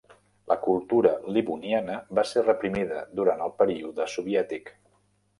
[0.51, 4.73] La cultura livoniana va ser reprimida durant el període soviètic.